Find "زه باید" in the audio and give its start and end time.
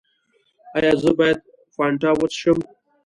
1.01-1.39